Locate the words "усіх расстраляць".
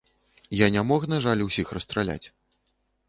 1.49-2.23